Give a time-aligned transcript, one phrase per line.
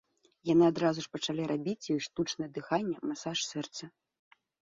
[0.49, 3.83] Яны адразу ж пачалі рабіць ёй штучнае дыханне, масаж сэрца.